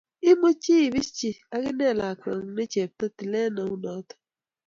[0.29, 4.15] imuchi ibischi akinen lakweng'ung' ne chebto tilet neu noto